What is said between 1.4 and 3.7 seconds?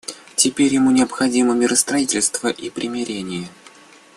миростроительство и примирение.